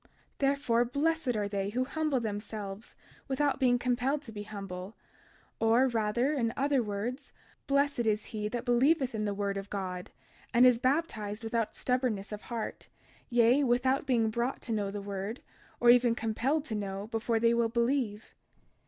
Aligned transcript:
32:16 0.01 0.07
Therefore, 0.39 0.83
blessed 0.85 1.35
are 1.35 1.47
they 1.47 1.69
who 1.69 1.83
humble 1.83 2.19
themselves 2.19 2.95
without 3.27 3.59
being 3.59 3.77
compelled 3.77 4.23
to 4.23 4.31
be 4.31 4.41
humble; 4.41 4.95
or 5.59 5.87
rather, 5.87 6.33
in 6.33 6.51
other 6.57 6.81
words, 6.81 7.31
blessed 7.67 8.07
is 8.07 8.25
he 8.33 8.47
that 8.47 8.65
believeth 8.65 9.13
in 9.13 9.25
the 9.25 9.33
word 9.35 9.57
of 9.57 9.69
God, 9.69 10.09
and 10.55 10.65
is 10.65 10.79
baptized 10.79 11.43
without 11.43 11.75
stubbornness 11.75 12.31
of 12.31 12.41
heart, 12.41 12.87
yea, 13.29 13.63
without 13.63 14.07
being 14.07 14.31
brought 14.31 14.59
to 14.63 14.71
know 14.73 14.89
the 14.89 15.03
word, 15.03 15.39
or 15.79 15.91
even 15.91 16.15
compelled 16.15 16.65
to 16.65 16.73
know, 16.73 17.05
before 17.05 17.39
they 17.39 17.53
will 17.53 17.69
believe. 17.69 18.33